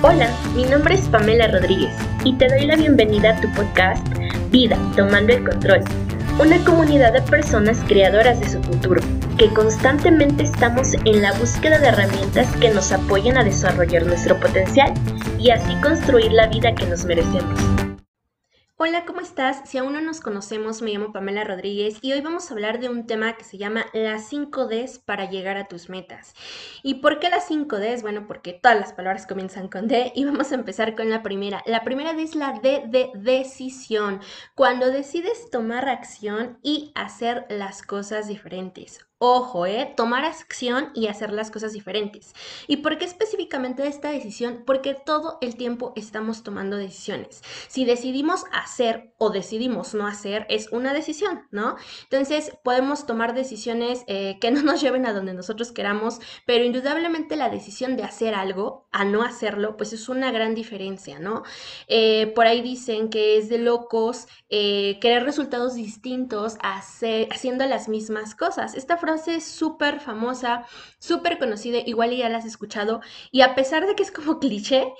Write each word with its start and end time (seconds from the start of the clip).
Hola, 0.00 0.30
mi 0.54 0.62
nombre 0.62 0.94
es 0.94 1.08
Pamela 1.08 1.48
Rodríguez 1.48 1.92
y 2.22 2.32
te 2.34 2.46
doy 2.46 2.66
la 2.66 2.76
bienvenida 2.76 3.30
a 3.30 3.40
tu 3.40 3.52
podcast 3.54 4.06
Vida, 4.48 4.78
Tomando 4.94 5.32
el 5.32 5.42
Control, 5.42 5.82
una 6.38 6.56
comunidad 6.64 7.12
de 7.14 7.22
personas 7.22 7.78
creadoras 7.88 8.38
de 8.38 8.48
su 8.48 8.62
futuro, 8.62 9.00
que 9.38 9.52
constantemente 9.52 10.44
estamos 10.44 10.94
en 11.04 11.20
la 11.20 11.32
búsqueda 11.32 11.80
de 11.80 11.88
herramientas 11.88 12.46
que 12.60 12.70
nos 12.70 12.92
apoyen 12.92 13.38
a 13.38 13.42
desarrollar 13.42 14.06
nuestro 14.06 14.38
potencial 14.38 14.94
y 15.36 15.50
así 15.50 15.74
construir 15.82 16.30
la 16.30 16.46
vida 16.46 16.72
que 16.76 16.86
nos 16.86 17.04
merecemos. 17.04 17.87
Hola, 18.80 19.04
¿cómo 19.06 19.20
estás? 19.20 19.68
Si 19.68 19.76
aún 19.76 19.92
no 19.92 20.00
nos 20.00 20.20
conocemos, 20.20 20.82
me 20.82 20.92
llamo 20.92 21.12
Pamela 21.12 21.42
Rodríguez 21.42 21.98
y 22.00 22.12
hoy 22.12 22.20
vamos 22.20 22.48
a 22.48 22.54
hablar 22.54 22.78
de 22.78 22.88
un 22.88 23.08
tema 23.08 23.36
que 23.36 23.42
se 23.42 23.58
llama 23.58 23.86
las 23.92 24.28
5 24.28 24.68
Ds 24.68 25.00
para 25.00 25.28
llegar 25.28 25.56
a 25.56 25.66
tus 25.66 25.88
metas. 25.88 26.32
¿Y 26.84 26.94
por 26.94 27.18
qué 27.18 27.28
las 27.28 27.48
5 27.48 27.76
Ds? 27.76 28.02
Bueno, 28.02 28.28
porque 28.28 28.52
todas 28.52 28.78
las 28.78 28.92
palabras 28.92 29.26
comienzan 29.26 29.66
con 29.66 29.88
D 29.88 30.12
y 30.14 30.24
vamos 30.24 30.52
a 30.52 30.54
empezar 30.54 30.94
con 30.94 31.10
la 31.10 31.24
primera. 31.24 31.60
La 31.66 31.82
primera 31.82 32.12
es 32.12 32.36
la 32.36 32.52
D 32.52 32.84
de 32.86 33.10
decisión, 33.16 34.20
cuando 34.54 34.92
decides 34.92 35.50
tomar 35.50 35.88
acción 35.88 36.60
y 36.62 36.92
hacer 36.94 37.46
las 37.48 37.82
cosas 37.82 38.28
diferentes. 38.28 39.07
Ojo, 39.20 39.66
¿eh? 39.66 39.94
Tomar 39.96 40.24
acción 40.24 40.92
y 40.94 41.08
hacer 41.08 41.32
las 41.32 41.50
cosas 41.50 41.72
diferentes. 41.72 42.34
¿Y 42.68 42.76
por 42.78 42.98
qué 42.98 43.04
específicamente 43.04 43.84
esta 43.84 44.12
decisión? 44.12 44.62
Porque 44.64 44.94
todo 44.94 45.38
el 45.40 45.56
tiempo 45.56 45.92
estamos 45.96 46.44
tomando 46.44 46.76
decisiones. 46.76 47.42
Si 47.66 47.84
decidimos 47.84 48.44
hacer 48.52 49.12
o 49.18 49.30
decidimos 49.30 49.92
no 49.94 50.06
hacer, 50.06 50.46
es 50.48 50.70
una 50.70 50.94
decisión, 50.94 51.48
¿no? 51.50 51.74
Entonces, 52.04 52.52
podemos 52.62 53.06
tomar 53.06 53.34
decisiones 53.34 54.04
eh, 54.06 54.38
que 54.40 54.52
no 54.52 54.62
nos 54.62 54.80
lleven 54.80 55.04
a 55.04 55.12
donde 55.12 55.34
nosotros 55.34 55.72
queramos, 55.72 56.20
pero 56.46 56.64
indudablemente 56.64 57.34
la 57.34 57.50
decisión 57.50 57.96
de 57.96 58.04
hacer 58.04 58.34
algo 58.34 58.86
a 58.92 59.04
no 59.04 59.24
hacerlo, 59.24 59.76
pues 59.76 59.92
es 59.92 60.08
una 60.08 60.30
gran 60.30 60.54
diferencia, 60.54 61.18
¿no? 61.18 61.42
Eh, 61.88 62.32
por 62.36 62.46
ahí 62.46 62.62
dicen 62.62 63.10
que 63.10 63.36
es 63.36 63.48
de 63.48 63.58
locos 63.58 64.28
querer 64.48 65.24
resultados 65.24 65.74
distintos 65.74 66.56
haciendo 66.62 67.66
las 67.66 67.88
mismas 67.88 68.34
cosas. 68.34 68.74
Esta 68.74 68.96
frase 69.08 69.40
súper 69.40 70.00
famosa, 70.00 70.66
súper 70.98 71.38
conocida, 71.38 71.78
igual 71.86 72.14
ya 72.14 72.28
la 72.28 72.38
has 72.38 72.44
escuchado, 72.44 73.00
y 73.30 73.40
a 73.40 73.54
pesar 73.54 73.86
de 73.86 73.94
que 73.94 74.02
es 74.02 74.12
como 74.12 74.38
cliché, 74.38 74.92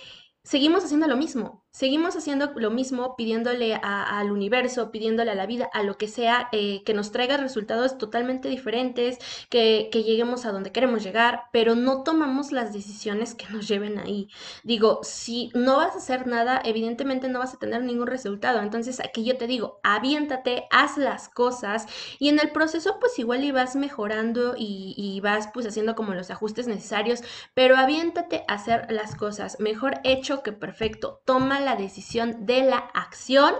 seguimos 0.42 0.84
haciendo 0.84 1.06
lo 1.08 1.16
mismo. 1.16 1.66
Seguimos 1.78 2.16
haciendo 2.16 2.50
lo 2.56 2.72
mismo, 2.72 3.14
pidiéndole 3.14 3.78
al 3.80 4.32
universo, 4.32 4.90
pidiéndole 4.90 5.30
a 5.30 5.36
la 5.36 5.46
vida, 5.46 5.70
a 5.72 5.84
lo 5.84 5.96
que 5.96 6.08
sea, 6.08 6.48
eh, 6.50 6.82
que 6.82 6.92
nos 6.92 7.12
traiga 7.12 7.36
resultados 7.36 7.98
totalmente 7.98 8.48
diferentes, 8.48 9.18
que, 9.48 9.88
lleguemos 9.92 10.44
a 10.44 10.50
donde 10.50 10.72
queremos 10.72 11.04
llegar, 11.04 11.42
pero 11.52 11.76
no 11.76 12.02
tomamos 12.02 12.50
las 12.50 12.72
decisiones 12.72 13.36
que 13.36 13.48
nos 13.50 13.68
lleven 13.68 14.00
ahí. 14.00 14.28
Digo, 14.64 14.98
si 15.04 15.52
no 15.54 15.76
vas 15.76 15.94
a 15.94 15.98
hacer 15.98 16.26
nada, 16.26 16.60
evidentemente 16.64 17.28
no 17.28 17.38
vas 17.38 17.54
a 17.54 17.58
tener 17.58 17.84
ningún 17.84 18.08
resultado. 18.08 18.60
Entonces, 18.60 18.98
aquí 18.98 19.22
yo 19.22 19.36
te 19.36 19.46
digo, 19.46 19.78
aviéntate, 19.84 20.64
haz 20.72 20.98
las 20.98 21.28
cosas 21.28 21.86
y 22.18 22.28
en 22.28 22.40
el 22.40 22.50
proceso, 22.50 22.96
pues 22.98 23.16
igual 23.20 23.44
y 23.44 23.52
vas 23.52 23.76
mejorando 23.76 24.56
y, 24.58 24.94
y 24.96 25.20
vas 25.20 25.48
pues 25.54 25.64
haciendo 25.64 25.94
como 25.94 26.12
los 26.14 26.32
ajustes 26.32 26.66
necesarios, 26.66 27.20
pero 27.54 27.76
aviéntate 27.76 28.42
a 28.48 28.54
hacer 28.54 28.90
las 28.90 29.14
cosas. 29.14 29.60
Mejor 29.60 30.00
hecho 30.02 30.42
que 30.42 30.50
perfecto. 30.50 31.20
Toma 31.24 31.67
la 31.68 31.76
decisión 31.76 32.46
de 32.46 32.62
la 32.62 32.78
acción 32.78 33.54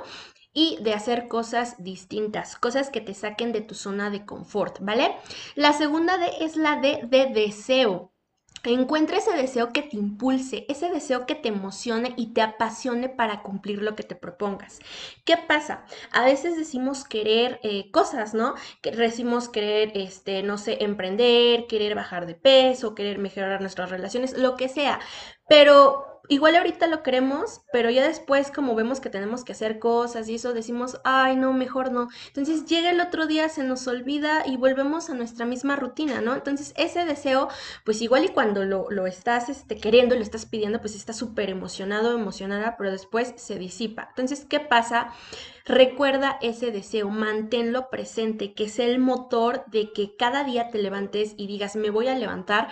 y 0.53 0.79
de 0.81 0.95
hacer 0.95 1.29
cosas 1.29 1.77
distintas, 1.79 2.57
cosas 2.57 2.91
que 2.91 3.01
te 3.01 3.15
saquen 3.15 3.53
de 3.53 3.61
tu 3.61 3.75
zona 3.75 4.11
de 4.11 4.25
confort, 4.25 4.79
¿vale? 4.81 5.15
La 5.55 5.73
segunda 5.73 6.19
D 6.19 6.31
es 6.41 6.57
la 6.57 6.77
de 6.77 7.31
deseo. 7.33 8.13
Encuentra 8.65 9.19
ese 9.19 9.33
deseo 9.37 9.73
que 9.73 9.83
te 9.83 9.97
impulse, 9.97 10.67
ese 10.69 10.91
deseo 10.91 11.27
que 11.27 11.37
te 11.37 11.49
emocione 11.49 12.13
y 12.17 12.33
te 12.35 12.43
apasione 12.43 13.09
para 13.09 13.43
cumplir 13.43 13.83
lo 13.83 13.95
que 13.95 14.03
te 14.03 14.17
propongas. 14.17 14.81
¿Qué 15.25 15.37
pasa? 15.37 15.85
A 16.11 16.25
veces 16.25 16.57
decimos 16.57 17.05
querer 17.05 17.61
eh, 17.63 17.91
cosas, 17.93 18.35
¿no? 18.35 18.55
Que 18.83 18.91
decimos 18.91 19.49
querer, 19.49 19.93
este, 19.95 20.43
no 20.43 20.59
sé, 20.59 20.79
emprender, 20.83 21.67
querer 21.69 21.95
bajar 21.95 22.27
de 22.27 22.35
peso, 22.35 22.95
querer 22.97 23.19
mejorar 23.19 23.61
nuestras 23.61 23.91
relaciones, 23.91 24.37
lo 24.37 24.57
que 24.57 24.69
sea. 24.69 24.99
Pero 25.49 26.05
igual 26.29 26.57
ahorita 26.57 26.87
lo 26.87 27.03
queremos, 27.03 27.63
pero 27.73 27.89
ya 27.91 28.07
después 28.07 28.51
como 28.51 28.75
vemos 28.75 29.01
que 29.01 29.09
tenemos 29.09 29.45
que 29.45 29.53
hacer 29.53 29.79
cosas 29.79 30.29
y 30.29 30.35
eso 30.35 30.53
decimos, 30.53 31.01
ay, 31.05 31.37
no, 31.37 31.53
mejor 31.55 31.91
no. 31.91 32.09
Entonces 32.27 32.67
llega 32.67 32.91
el 32.91 33.01
otro 33.01 33.27
día, 33.27 33.49
se 33.49 33.65
nos 33.65 33.87
olvida 33.89 34.47
y 34.47 34.57
volvemos 34.57 35.09
a 35.09 35.15
nuestra 35.15 35.47
misma 35.47 35.77
rutina, 35.77 36.21
¿no? 36.21 36.35
Entonces 36.35 36.75
ese 36.77 37.05
deseo, 37.07 37.49
pues 37.85 38.03
igual 38.03 38.25
y 38.27 38.29
cuando 38.29 38.65
lo, 38.65 38.91
lo 38.91 39.07
estás 39.07 39.49
este, 39.49 39.79
queriendo, 39.79 40.15
lo 40.15 40.23
estás 40.23 40.45
pidiendo, 40.45 40.81
pues 40.81 40.95
estás 40.95 41.17
súper 41.17 41.49
emocionado, 41.49 42.15
emocionada, 42.15 42.77
pero 42.77 42.91
después 42.91 43.33
se 43.37 43.59
disipa. 43.59 44.09
Entonces, 44.11 44.45
¿qué 44.45 44.61
pasa? 44.61 45.15
Recuerda 45.65 46.39
ese 46.43 46.71
deseo, 46.71 47.09
manténlo 47.09 47.89
presente, 47.91 48.53
que 48.55 48.65
es 48.65 48.79
el 48.79 48.99
motor 48.99 49.65
de 49.69 49.93
que 49.93 50.17
cada 50.17 50.45
día 50.45 50.71
te 50.71 50.79
levantes 50.79 51.35
y 51.37 51.47
digas, 51.47 51.77
me 51.77 51.91
voy 51.91 52.09
a 52.09 52.15
levantar 52.15 52.69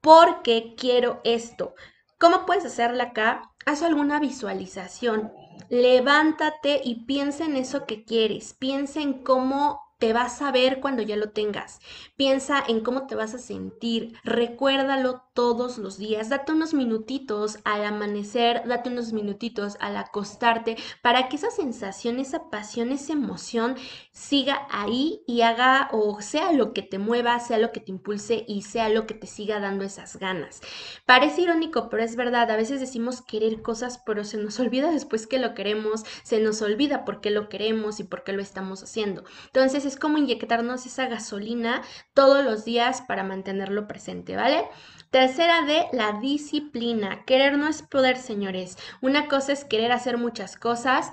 porque 0.00 0.74
quiero 0.76 1.20
esto. 1.24 1.74
¿Cómo 2.18 2.46
puedes 2.46 2.64
hacerla 2.64 3.04
acá? 3.04 3.52
Haz 3.64 3.82
alguna 3.82 4.18
visualización. 4.18 5.32
Levántate 5.68 6.80
y 6.82 7.04
piensa 7.04 7.44
en 7.44 7.56
eso 7.56 7.86
que 7.86 8.04
quieres. 8.04 8.54
Piensa 8.54 9.00
en 9.00 9.22
cómo 9.22 9.87
te 9.98 10.12
vas 10.12 10.40
a 10.42 10.52
ver 10.52 10.80
cuando 10.80 11.02
ya 11.02 11.16
lo 11.16 11.30
tengas. 11.30 11.80
Piensa 12.16 12.62
en 12.66 12.80
cómo 12.80 13.06
te 13.06 13.16
vas 13.16 13.34
a 13.34 13.38
sentir. 13.38 14.14
Recuérdalo 14.22 15.24
todos 15.34 15.78
los 15.78 15.98
días. 15.98 16.28
Date 16.28 16.52
unos 16.52 16.72
minutitos 16.72 17.58
al 17.64 17.84
amanecer, 17.84 18.62
date 18.66 18.90
unos 18.90 19.12
minutitos 19.12 19.76
al 19.80 19.96
acostarte 19.96 20.76
para 21.02 21.28
que 21.28 21.36
esa 21.36 21.50
sensación, 21.50 22.20
esa 22.20 22.48
pasión, 22.48 22.92
esa 22.92 23.12
emoción 23.12 23.76
siga 24.12 24.66
ahí 24.70 25.22
y 25.26 25.42
haga 25.42 25.88
o 25.92 26.20
sea 26.20 26.52
lo 26.52 26.72
que 26.72 26.82
te 26.82 26.98
mueva, 26.98 27.38
sea 27.40 27.58
lo 27.58 27.72
que 27.72 27.80
te 27.80 27.90
impulse 27.90 28.44
y 28.46 28.62
sea 28.62 28.88
lo 28.88 29.06
que 29.06 29.14
te 29.14 29.26
siga 29.26 29.58
dando 29.58 29.84
esas 29.84 30.16
ganas. 30.16 30.60
Parece 31.06 31.42
irónico, 31.42 31.88
pero 31.90 32.04
es 32.04 32.14
verdad. 32.14 32.50
A 32.52 32.56
veces 32.56 32.78
decimos 32.78 33.20
querer 33.20 33.62
cosas, 33.62 34.00
pero 34.06 34.22
se 34.22 34.38
nos 34.38 34.60
olvida 34.60 34.92
después 34.92 35.26
que 35.26 35.40
lo 35.40 35.54
queremos, 35.54 36.04
se 36.22 36.38
nos 36.38 36.62
olvida 36.62 37.04
por 37.04 37.20
qué 37.20 37.30
lo 37.30 37.48
queremos 37.48 37.98
y 37.98 38.04
por 38.04 38.22
qué 38.22 38.32
lo 38.32 38.42
estamos 38.42 38.84
haciendo. 38.84 39.24
Entonces 39.46 39.87
es 39.88 39.96
como 39.96 40.18
inyectarnos 40.18 40.86
esa 40.86 41.06
gasolina 41.06 41.82
todos 42.14 42.44
los 42.44 42.64
días 42.64 43.02
para 43.02 43.24
mantenerlo 43.24 43.88
presente, 43.88 44.36
¿vale? 44.36 44.64
Tercera 45.10 45.62
D, 45.62 45.86
la 45.92 46.20
disciplina. 46.20 47.24
Querer 47.24 47.58
no 47.58 47.66
es 47.66 47.82
poder, 47.82 48.18
señores. 48.18 48.76
Una 49.00 49.26
cosa 49.26 49.52
es 49.52 49.64
querer 49.64 49.90
hacer 49.90 50.18
muchas 50.18 50.56
cosas, 50.56 51.12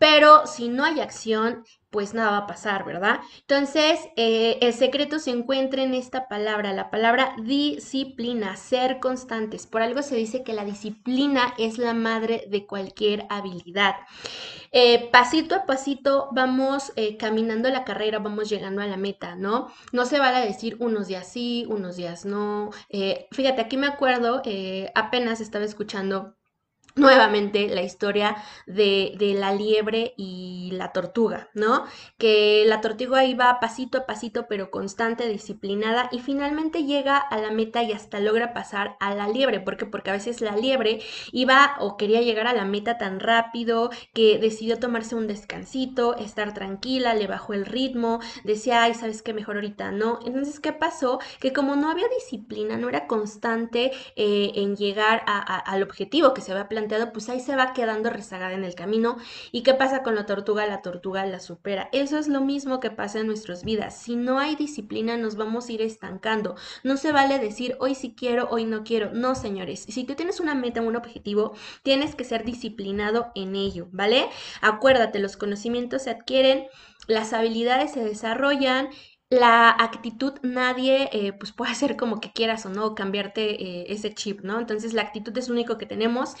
pero 0.00 0.46
si 0.46 0.70
no 0.70 0.84
hay 0.84 0.98
acción, 0.98 1.62
pues 1.90 2.14
nada 2.14 2.30
va 2.30 2.36
a 2.38 2.46
pasar, 2.46 2.86
¿verdad? 2.86 3.20
Entonces, 3.42 4.00
eh, 4.16 4.56
el 4.62 4.72
secreto 4.72 5.18
se 5.18 5.30
encuentra 5.30 5.82
en 5.82 5.92
esta 5.92 6.26
palabra, 6.26 6.72
la 6.72 6.90
palabra 6.90 7.34
disciplina, 7.42 8.56
ser 8.56 8.98
constantes. 8.98 9.66
Por 9.66 9.82
algo 9.82 10.00
se 10.00 10.16
dice 10.16 10.42
que 10.42 10.54
la 10.54 10.64
disciplina 10.64 11.52
es 11.58 11.76
la 11.76 11.92
madre 11.92 12.46
de 12.48 12.66
cualquier 12.66 13.26
habilidad. 13.28 13.96
Eh, 14.72 15.10
pasito 15.12 15.54
a 15.54 15.66
pasito 15.66 16.30
vamos 16.32 16.94
eh, 16.96 17.18
caminando 17.18 17.68
la 17.68 17.84
carrera, 17.84 18.20
vamos 18.20 18.48
llegando 18.48 18.80
a 18.80 18.86
la 18.86 18.96
meta, 18.96 19.34
¿no? 19.34 19.70
No 19.92 20.06
se 20.06 20.18
vale 20.18 20.46
decir 20.46 20.78
unos 20.80 21.08
días 21.08 21.30
sí, 21.30 21.66
unos 21.68 21.96
días 21.96 22.24
no. 22.24 22.70
fíjate, 23.32 23.60
aquí 23.60 23.76
me 23.76 23.88
acuerdo, 23.88 24.40
apenas 24.94 25.42
estaba 25.42 25.66
escuchando 25.66 26.39
nuevamente 26.96 27.68
la 27.68 27.82
historia 27.82 28.36
de, 28.66 29.16
la 29.36 29.52
liebre 29.52 30.14
y 30.16 30.70
la 30.72 30.92
tortuga, 30.92 31.48
¿no? 31.54 31.84
Que 32.18 32.64
la 32.66 32.80
tortuga 32.80 33.24
iba 33.24 33.60
pasito 33.60 33.98
a 33.98 34.06
pasito, 34.06 34.46
pero 34.48 34.70
constante, 34.70 35.28
disciplinada, 35.28 36.08
y 36.12 36.20
finalmente 36.20 36.84
llega 36.84 37.16
a 37.16 37.38
la 37.38 37.50
meta 37.50 37.82
y 37.82 37.92
hasta 37.92 38.20
logra 38.20 38.52
pasar 38.52 38.96
a 39.00 39.14
la 39.14 39.28
liebre. 39.28 39.60
¿Por 39.60 39.76
qué? 39.76 39.86
Porque 39.86 40.10
a 40.10 40.14
veces 40.14 40.40
la 40.40 40.56
liebre 40.56 41.00
iba 41.32 41.76
o 41.80 41.96
quería 41.96 42.22
llegar 42.22 42.46
a 42.46 42.52
la 42.52 42.64
meta 42.64 42.98
tan 42.98 43.20
rápido 43.20 43.90
que 44.12 44.38
decidió 44.38 44.78
tomarse 44.78 45.14
un 45.14 45.26
descansito, 45.26 46.16
estar 46.16 46.54
tranquila, 46.54 47.14
le 47.14 47.26
bajó 47.26 47.54
el 47.54 47.66
ritmo, 47.66 48.20
decía, 48.44 48.82
ay, 48.82 48.94
¿sabes 48.94 49.22
qué? 49.22 49.32
Mejor 49.32 49.56
ahorita 49.56 49.92
no. 49.92 50.18
Entonces, 50.24 50.60
¿qué 50.60 50.72
pasó? 50.72 51.20
Que 51.40 51.52
como 51.52 51.76
no 51.76 51.90
había 51.90 52.08
disciplina, 52.08 52.76
no 52.76 52.88
era 52.88 53.06
constante 53.06 53.92
eh, 54.16 54.52
en 54.56 54.76
llegar 54.76 55.22
al 55.26 55.82
objetivo 55.82 56.34
que 56.34 56.40
se 56.40 56.52
había 56.52 56.68
planteado, 56.68 56.79
pues 57.12 57.28
ahí 57.28 57.40
se 57.40 57.56
va 57.56 57.72
quedando 57.72 58.10
rezagada 58.10 58.54
en 58.54 58.64
el 58.64 58.74
camino. 58.74 59.16
¿Y 59.52 59.62
qué 59.62 59.74
pasa 59.74 60.02
con 60.02 60.14
la 60.14 60.26
tortuga? 60.26 60.66
La 60.66 60.82
tortuga 60.82 61.26
la 61.26 61.40
supera. 61.40 61.88
Eso 61.92 62.18
es 62.18 62.28
lo 62.28 62.40
mismo 62.40 62.80
que 62.80 62.90
pasa 62.90 63.20
en 63.20 63.26
nuestras 63.26 63.64
vidas. 63.64 63.96
Si 63.96 64.16
no 64.16 64.38
hay 64.38 64.56
disciplina, 64.56 65.16
nos 65.16 65.36
vamos 65.36 65.68
a 65.68 65.72
ir 65.72 65.82
estancando. 65.82 66.56
No 66.84 66.96
se 66.96 67.12
vale 67.12 67.38
decir 67.38 67.76
hoy 67.80 67.94
sí 67.94 68.14
quiero, 68.16 68.48
hoy 68.50 68.64
no 68.64 68.84
quiero. 68.84 69.10
No, 69.12 69.34
señores. 69.34 69.80
Si 69.88 70.04
tú 70.04 70.14
tienes 70.14 70.40
una 70.40 70.54
meta, 70.54 70.80
un 70.80 70.96
objetivo, 70.96 71.54
tienes 71.82 72.14
que 72.14 72.24
ser 72.24 72.44
disciplinado 72.44 73.32
en 73.34 73.56
ello, 73.56 73.88
¿vale? 73.92 74.28
Acuérdate, 74.60 75.18
los 75.18 75.36
conocimientos 75.36 76.02
se 76.02 76.10
adquieren, 76.10 76.66
las 77.06 77.32
habilidades 77.32 77.92
se 77.92 78.04
desarrollan 78.04 78.88
la 79.30 79.70
actitud 79.70 80.32
nadie 80.42 81.08
eh, 81.12 81.32
pues 81.32 81.52
puede 81.52 81.70
hacer 81.70 81.96
como 81.96 82.20
que 82.20 82.32
quieras 82.32 82.66
o 82.66 82.68
no 82.68 82.96
cambiarte 82.96 83.62
eh, 83.62 83.86
ese 83.88 84.12
chip, 84.12 84.40
¿no? 84.42 84.58
Entonces 84.58 84.92
la 84.92 85.02
actitud 85.02 85.36
es 85.38 85.48
lo 85.48 85.54
único 85.54 85.78
que 85.78 85.86
tenemos 85.86 86.34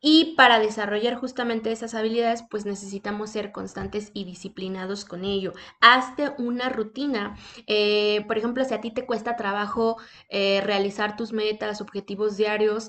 y 0.00 0.34
para 0.36 0.58
desarrollar 0.58 1.14
justamente 1.16 1.70
esas 1.70 1.94
habilidades 1.94 2.42
pues 2.50 2.66
necesitamos 2.66 3.30
ser 3.30 3.52
constantes 3.52 4.10
y 4.12 4.24
disciplinados 4.24 5.04
con 5.04 5.24
ello. 5.24 5.52
Hazte 5.80 6.32
una 6.38 6.68
rutina. 6.68 7.36
Eh, 7.68 8.24
por 8.26 8.38
ejemplo, 8.38 8.64
si 8.64 8.74
a 8.74 8.80
ti 8.80 8.90
te 8.90 9.06
cuesta 9.06 9.36
trabajo 9.36 9.96
realizar 10.30 11.16
tus 11.16 11.32
metas, 11.32 11.80
objetivos 11.80 12.36
diarios, 12.36 12.88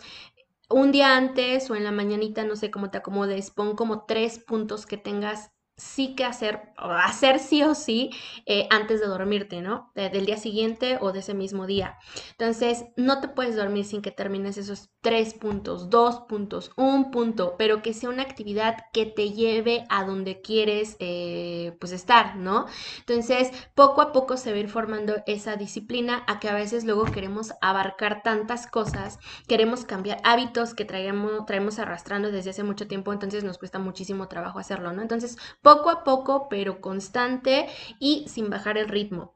un 0.70 0.92
día 0.92 1.16
antes 1.16 1.70
o 1.70 1.76
en 1.76 1.84
la 1.84 1.92
mañanita, 1.92 2.44
no 2.44 2.56
sé 2.56 2.72
cómo 2.72 2.90
te 2.90 2.98
acomodes, 2.98 3.52
pon 3.52 3.76
como 3.76 4.06
tres 4.06 4.40
puntos 4.40 4.86
que 4.86 4.98
tengas 4.98 5.53
sí 5.76 6.16
que 6.16 6.24
hacer, 6.24 6.74
hacer 6.78 7.40
sí 7.40 7.64
o 7.64 7.74
sí 7.74 8.12
eh, 8.46 8.68
antes 8.70 9.00
de 9.00 9.08
dormirte, 9.08 9.62
¿no? 9.62 9.92
del 9.96 10.26
día 10.26 10.38
siguiente 10.38 10.98
o 11.02 11.12
de 11.12 11.20
ese 11.20 11.34
mismo 11.34 11.66
día. 11.66 11.98
Entonces, 12.32 12.86
no 12.96 13.22
te 13.22 13.28
puedes 13.28 13.56
dormir 13.56 13.86
sin 13.86 14.02
que 14.02 14.12
termines 14.12 14.58
esos 14.58 14.92
tres 15.02 15.34
puntos, 15.34 15.90
dos 15.90 16.22
puntos, 16.22 16.72
un 16.78 17.12
punto, 17.12 17.56
pero 17.58 17.82
que 17.82 17.94
sea 17.94 18.10
una 18.10 18.24
actividad 18.24 18.78
que 18.94 19.06
te 19.06 19.32
lleve 19.32 19.86
a 19.90 20.06
donde 20.06 20.42
quieres, 20.42 20.96
eh, 21.00 21.76
pues, 21.80 21.92
estar, 21.92 22.36
¿no? 22.36 22.66
Entonces, 23.00 23.52
poco 23.76 24.02
a 24.02 24.12
poco 24.12 24.38
se 24.38 24.52
va 24.52 24.58
a 24.58 24.60
ir 24.62 24.70
formando 24.70 25.16
esa 25.26 25.56
disciplina 25.56 26.24
a 26.28 26.40
que 26.40 26.50
a 26.50 26.54
veces 26.54 26.86
luego 26.86 27.06
queremos 27.06 27.54
abarcar 27.62 28.24
tantas 28.24 28.68
cosas, 28.68 29.20
queremos 29.48 29.86
cambiar 29.86 30.20
hábitos 30.24 30.74
que 30.74 30.86
traemos, 30.86 31.46
traemos 31.46 31.80
arrastrando 31.80 32.32
desde 32.32 32.52
hace 32.52 32.64
mucho 32.64 32.88
tiempo, 32.88 33.12
entonces 33.12 33.44
nos 33.44 33.58
cuesta 33.58 33.80
muchísimo 33.80 34.28
trabajo 34.28 34.60
hacerlo, 34.60 34.94
¿no? 34.94 35.02
Entonces, 35.02 35.38
poco 35.64 35.90
a 35.90 36.04
poco, 36.04 36.48
pero 36.50 36.82
constante 36.82 37.68
y 38.00 38.28
sin 38.30 38.52
bajar 38.52 38.78
el 38.78 38.88
ritmo. 38.90 39.34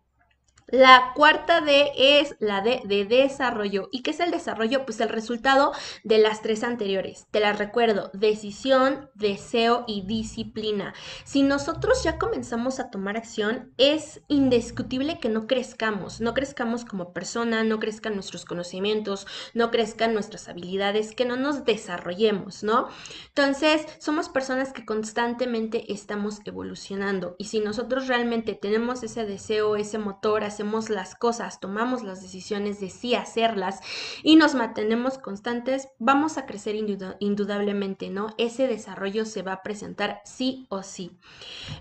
La 0.70 1.14
cuarta 1.16 1.62
D 1.62 1.94
es 1.96 2.36
la 2.42 2.60
D 2.60 2.82
de 2.84 3.06
desarrollo. 3.06 3.88
¿Y 3.94 4.02
qué 4.02 4.12
es 4.12 4.20
el 4.20 4.32
desarrollo? 4.32 4.86
Pues 4.86 5.00
el 5.00 5.08
resultado 5.08 5.72
de 6.04 6.18
las 6.18 6.42
tres 6.42 6.62
anteriores. 6.62 7.26
Te 7.32 7.40
las 7.40 7.58
recuerdo, 7.58 8.12
decisión, 8.14 9.10
deseo 9.16 9.86
y 9.88 10.02
disciplina. 10.06 10.94
Si 11.24 11.42
nosotros 11.42 12.04
ya 12.04 12.18
comenzamos 12.18 12.82
a 12.82 12.90
tomar 12.90 13.16
acción, 13.16 13.72
es 13.78 14.20
indiscutible 14.28 15.20
que 15.20 15.30
no 15.30 15.48
crezcamos, 15.48 16.20
no 16.20 16.34
crezcamos 16.34 16.84
como 16.84 17.14
persona, 17.14 17.64
no 17.64 17.80
crezcan 17.80 18.16
nuestros 18.16 18.44
conocimientos, 18.44 19.26
no 19.54 19.72
crezcan 19.72 20.14
nuestras 20.14 20.50
habilidades, 20.50 21.16
que 21.16 21.24
no 21.24 21.38
nos 21.38 21.64
desarrollemos, 21.64 22.64
¿no? 22.64 22.90
Entonces, 23.30 23.86
somos 24.00 24.28
personas 24.28 24.74
que 24.74 24.84
constantemente 24.84 25.94
estamos 25.94 26.42
evolucionando 26.44 27.38
y 27.40 27.46
si 27.46 27.62
nosotros 27.62 28.08
realmente 28.08 28.54
tenemos 28.54 29.02
ese 29.04 29.26
deseo, 29.26 29.78
ese 29.78 29.98
motor, 29.98 30.44
hacemos 30.58 30.90
las 30.90 31.14
cosas, 31.14 31.60
tomamos 31.60 32.02
las 32.02 32.24
decisiones 32.24 32.80
de 32.80 32.90
sí 32.90 33.14
hacerlas 33.14 33.80
y 34.24 34.38
nos 34.38 34.56
mantenemos 34.56 35.20
constantes, 35.20 35.90
vamos 36.00 36.40
a 36.40 36.48
crecer 36.48 36.76
indudablemente, 37.20 38.10
¿no? 38.10 38.34
Ese 38.40 38.68
desarrollo 38.68 39.26
se 39.26 39.44
va 39.44 39.54
a 39.54 39.62
presentar 39.62 40.22
sí 40.26 40.66
o 40.70 40.82
sí. 40.82 41.12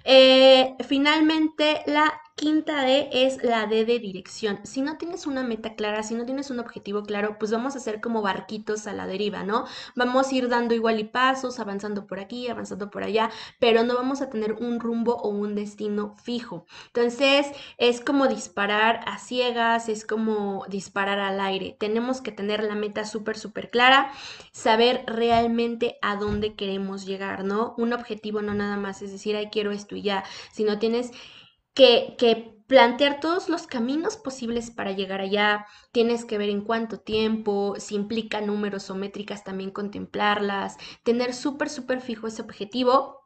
Eh, 0.04 0.74
finalmente, 0.86 1.84
la 1.86 2.20
Quinta 2.38 2.82
D 2.82 3.08
es 3.12 3.42
la 3.42 3.66
D 3.66 3.86
de 3.86 3.98
dirección. 3.98 4.60
Si 4.64 4.82
no 4.82 4.98
tienes 4.98 5.26
una 5.26 5.42
meta 5.42 5.74
clara, 5.74 6.02
si 6.02 6.14
no 6.14 6.26
tienes 6.26 6.50
un 6.50 6.60
objetivo 6.60 7.02
claro, 7.02 7.38
pues 7.38 7.50
vamos 7.50 7.76
a 7.76 7.80
ser 7.80 8.02
como 8.02 8.20
barquitos 8.20 8.86
a 8.86 8.92
la 8.92 9.06
deriva, 9.06 9.42
¿no? 9.42 9.64
Vamos 9.94 10.28
a 10.28 10.34
ir 10.34 10.50
dando 10.50 10.74
igual 10.74 11.00
y 11.00 11.04
pasos, 11.04 11.58
avanzando 11.60 12.06
por 12.06 12.20
aquí, 12.20 12.46
avanzando 12.48 12.90
por 12.90 13.04
allá, 13.04 13.30
pero 13.58 13.84
no 13.84 13.94
vamos 13.94 14.20
a 14.20 14.28
tener 14.28 14.52
un 14.52 14.80
rumbo 14.80 15.16
o 15.16 15.30
un 15.30 15.54
destino 15.54 16.14
fijo. 16.22 16.66
Entonces, 16.88 17.46
es 17.78 18.02
como 18.02 18.28
disparar 18.28 19.00
a 19.06 19.16
ciegas, 19.16 19.88
es 19.88 20.04
como 20.04 20.66
disparar 20.68 21.18
al 21.20 21.40
aire. 21.40 21.74
Tenemos 21.80 22.20
que 22.20 22.32
tener 22.32 22.62
la 22.62 22.74
meta 22.74 23.06
súper, 23.06 23.38
súper 23.38 23.70
clara, 23.70 24.12
saber 24.52 25.04
realmente 25.06 25.96
a 26.02 26.16
dónde 26.16 26.54
queremos 26.54 27.06
llegar, 27.06 27.44
¿no? 27.44 27.74
Un 27.78 27.94
objetivo 27.94 28.42
no 28.42 28.52
nada 28.52 28.76
más 28.76 29.00
es 29.00 29.10
decir, 29.10 29.36
ay, 29.36 29.48
quiero 29.50 29.72
esto 29.72 29.96
y 29.96 30.02
ya, 30.02 30.22
sino 30.52 30.78
tienes 30.78 31.12
que, 31.76 32.56
plantear 32.66 33.20
todos 33.20 33.48
los 33.48 33.68
caminos 33.68 34.16
posibles 34.16 34.72
para 34.72 34.90
llegar 34.90 35.20
allá. 35.20 35.66
Tienes 35.92 36.24
que 36.24 36.36
ver 36.36 36.48
en 36.48 36.62
cuánto 36.62 36.98
tiempo, 36.98 37.76
si 37.78 37.94
implica 37.94 38.40
números 38.40 38.90
o 38.90 38.96
métricas 38.96 39.44
también 39.44 39.70
contemplarlas, 39.70 40.76
tener 41.04 41.32
súper, 41.32 41.70
súper 41.70 42.00
fijo 42.00 42.26
ese 42.26 42.42
objetivo 42.42 43.25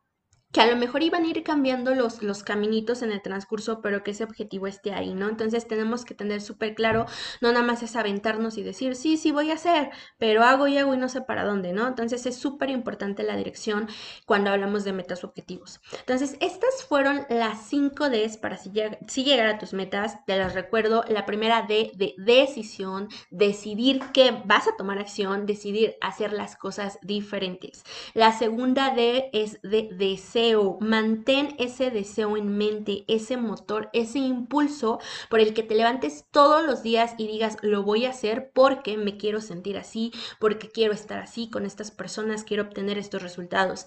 que 0.53 0.61
a 0.61 0.67
lo 0.67 0.77
mejor 0.77 1.03
iban 1.03 1.25
a 1.25 1.29
ir 1.29 1.43
cambiando 1.45 1.95
los, 1.95 2.23
los 2.23 2.43
caminitos 2.43 3.03
en 3.03 3.13
el 3.13 3.23
transcurso, 3.23 3.81
pero 3.81 4.03
que 4.03 4.11
ese 4.11 4.25
objetivo 4.25 4.67
esté 4.67 4.93
ahí, 4.93 5.15
¿no? 5.15 5.29
Entonces 5.29 5.69
tenemos 5.69 6.05
que 6.05 6.15
tener 6.15 6.41
súper 6.41 6.75
claro, 6.75 7.07
no 7.41 7.53
nada 7.53 7.65
más 7.65 7.83
es 7.85 7.95
aventarnos 7.95 8.59
y 8.59 8.63
decir, 8.63 8.97
sí, 8.97 9.17
sí 9.17 9.31
voy 9.31 9.51
a 9.51 9.55
hacer, 9.55 9.91
pero 10.19 10.43
hago 10.43 10.67
y 10.67 10.77
hago 10.77 10.95
y 10.95 10.97
no 10.97 11.09
sé 11.09 11.21
para 11.21 11.45
dónde, 11.45 11.73
¿no? 11.73 11.87
Entonces 11.87 12.27
es 12.27 12.37
súper 12.37 12.69
importante 12.71 13.23
la 13.23 13.37
dirección 13.37 13.89
cuando 14.27 14.51
hablamos 14.51 14.83
de 14.83 14.93
metas 14.93 15.23
objetivos. 15.23 15.81
Entonces, 16.01 16.37
estas 16.41 16.83
fueron 16.89 17.27
las 17.29 17.69
cinco 17.69 18.09
Ds 18.09 18.37
para 18.39 18.57
si, 18.57 18.73
si 19.07 19.25
llegar 19.25 19.47
a 19.47 19.59
tus 19.59 19.73
metas. 19.73 20.25
Te 20.27 20.37
las 20.37 20.55
recuerdo, 20.55 21.05
la 21.09 21.27
primera 21.27 21.63
D 21.63 21.93
de 21.95 22.15
decisión, 22.19 23.09
decidir 23.31 24.01
que 24.13 24.33
vas 24.45 24.67
a 24.67 24.77
tomar 24.77 24.99
acción, 24.99 25.47
decidir 25.47 25.97
hacer 26.01 26.33
las 26.33 26.57
cosas 26.57 26.99
diferentes. 27.03 27.85
La 28.15 28.33
segunda 28.33 28.91
D 28.95 29.31
es 29.33 29.61
de 29.63 29.91
deseo 29.93 30.40
mantén 30.81 31.55
ese 31.59 31.91
deseo 31.91 32.37
en 32.37 32.57
mente, 32.57 33.05
ese 33.09 33.37
motor, 33.37 33.91
ese 33.93 34.19
impulso 34.19 34.99
por 35.29 35.41
el 35.41 35.55
que 35.55 35.63
te 35.63 35.75
levantes 35.75 36.25
todos 36.31 36.65
los 36.65 36.83
días 36.83 37.15
y 37.19 37.27
digas, 37.27 37.57
lo 37.63 37.83
voy 37.83 38.07
a 38.07 38.11
hacer 38.11 38.51
porque 38.53 38.97
me 38.97 39.17
quiero 39.17 39.41
sentir 39.41 39.77
así, 39.77 40.13
porque 40.39 40.69
quiero 40.69 40.93
estar 40.93 41.19
así 41.19 41.51
con 41.51 41.67
estas 41.67 41.91
personas, 41.91 42.45
quiero 42.45 42.65
obtener 42.65 42.99
estos 42.99 43.23
resultados. 43.23 43.87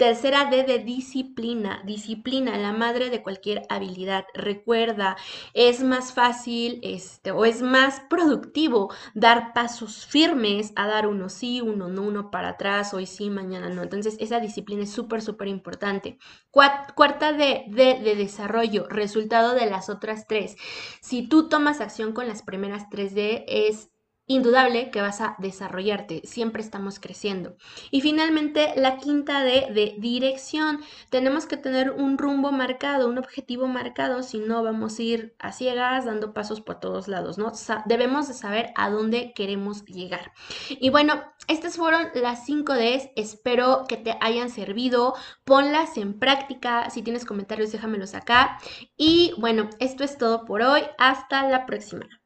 Tercera 0.00 0.46
D 0.46 0.64
de 0.64 0.78
disciplina. 0.78 1.82
Disciplina, 1.84 2.56
la 2.56 2.72
madre 2.72 3.10
de 3.10 3.22
cualquier 3.22 3.64
habilidad. 3.68 4.24
Recuerda, 4.32 5.18
es 5.52 5.82
más 5.82 6.14
fácil 6.14 6.80
este, 6.82 7.32
o 7.32 7.44
es 7.44 7.60
más 7.60 8.00
productivo 8.08 8.90
dar 9.12 9.52
pasos 9.52 10.06
firmes 10.06 10.72
a 10.74 10.86
dar 10.86 11.06
uno 11.06 11.28
sí, 11.28 11.60
uno 11.60 11.88
no, 11.88 12.00
uno 12.00 12.30
para 12.30 12.48
atrás, 12.48 12.94
hoy 12.94 13.04
sí, 13.04 13.28
mañana 13.28 13.68
no. 13.68 13.82
Entonces, 13.82 14.16
esa 14.20 14.40
disciplina 14.40 14.84
es 14.84 14.90
súper, 14.90 15.20
súper 15.20 15.48
importante. 15.48 16.16
Cuarta 16.50 17.34
D, 17.34 17.66
D 17.68 18.00
de 18.02 18.16
desarrollo, 18.16 18.88
resultado 18.88 19.54
de 19.54 19.66
las 19.66 19.90
otras 19.90 20.26
tres. 20.26 20.56
Si 21.02 21.28
tú 21.28 21.50
tomas 21.50 21.82
acción 21.82 22.14
con 22.14 22.26
las 22.26 22.42
primeras 22.42 22.88
tres 22.88 23.14
D, 23.14 23.44
es 23.46 23.90
indudable 24.30 24.90
que 24.90 25.00
vas 25.00 25.20
a 25.20 25.34
desarrollarte, 25.38 26.22
siempre 26.24 26.62
estamos 26.62 27.00
creciendo. 27.00 27.56
Y 27.90 28.00
finalmente, 28.00 28.72
la 28.76 28.96
quinta 28.96 29.42
D 29.42 29.68
de 29.74 29.96
dirección. 29.98 30.80
Tenemos 31.10 31.46
que 31.46 31.56
tener 31.56 31.90
un 31.90 32.16
rumbo 32.16 32.52
marcado, 32.52 33.08
un 33.08 33.18
objetivo 33.18 33.66
marcado, 33.66 34.22
si 34.22 34.38
no 34.38 34.62
vamos 34.62 34.98
a 34.98 35.02
ir 35.02 35.34
a 35.40 35.50
ciegas 35.50 36.04
dando 36.04 36.32
pasos 36.32 36.60
por 36.60 36.78
todos 36.78 37.08
lados, 37.08 37.38
¿no? 37.38 37.52
debemos 37.86 38.28
de 38.28 38.34
saber 38.34 38.72
a 38.76 38.88
dónde 38.88 39.32
queremos 39.34 39.84
llegar. 39.84 40.32
Y 40.68 40.90
bueno, 40.90 41.24
estas 41.48 41.76
fueron 41.76 42.08
las 42.14 42.46
5 42.46 42.74
Ds, 42.74 43.10
espero 43.16 43.84
que 43.88 43.96
te 43.96 44.16
hayan 44.20 44.50
servido, 44.50 45.14
ponlas 45.44 45.96
en 45.96 46.18
práctica, 46.20 46.88
si 46.90 47.02
tienes 47.02 47.24
comentarios 47.24 47.72
déjamelos 47.72 48.14
acá. 48.14 48.58
Y 48.96 49.34
bueno, 49.38 49.70
esto 49.80 50.04
es 50.04 50.18
todo 50.18 50.44
por 50.44 50.62
hoy, 50.62 50.82
hasta 50.98 51.48
la 51.48 51.66
próxima. 51.66 52.19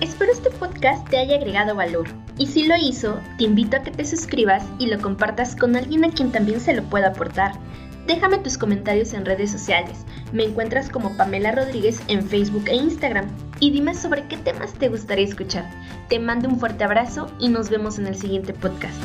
Espero 0.00 0.32
este 0.32 0.50
podcast 0.50 1.06
te 1.10 1.18
haya 1.18 1.36
agregado 1.36 1.74
valor 1.74 2.08
y 2.38 2.46
si 2.46 2.64
lo 2.64 2.74
hizo, 2.74 3.20
te 3.36 3.44
invito 3.44 3.76
a 3.76 3.82
que 3.82 3.90
te 3.90 4.06
suscribas 4.06 4.64
y 4.78 4.86
lo 4.86 4.98
compartas 4.98 5.54
con 5.54 5.76
alguien 5.76 6.04
a 6.04 6.10
quien 6.10 6.32
también 6.32 6.58
se 6.58 6.72
lo 6.72 6.82
pueda 6.84 7.08
aportar. 7.08 7.52
Déjame 8.06 8.38
tus 8.38 8.56
comentarios 8.56 9.12
en 9.12 9.26
redes 9.26 9.50
sociales. 9.50 10.06
Me 10.32 10.44
encuentras 10.44 10.88
como 10.88 11.14
Pamela 11.18 11.52
Rodríguez 11.52 12.00
en 12.08 12.26
Facebook 12.26 12.64
e 12.66 12.76
Instagram. 12.76 13.26
Y 13.60 13.72
dime 13.72 13.94
sobre 13.94 14.26
qué 14.26 14.38
temas 14.38 14.72
te 14.72 14.88
gustaría 14.88 15.26
escuchar. 15.26 15.70
Te 16.08 16.18
mando 16.18 16.48
un 16.48 16.58
fuerte 16.58 16.82
abrazo 16.82 17.30
y 17.38 17.48
nos 17.48 17.68
vemos 17.68 17.98
en 17.98 18.06
el 18.06 18.16
siguiente 18.16 18.54
podcast. 18.54 18.96